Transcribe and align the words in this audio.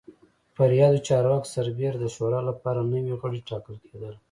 پر 0.55 0.69
یادو 0.79 0.99
چارواکو 1.07 1.51
سربېره 1.55 1.97
د 1.99 2.05
شورا 2.15 2.39
لپاره 2.49 2.79
نوي 2.93 3.13
غړي 3.21 3.39
ټاکل 3.49 3.75
کېدل 3.85 4.13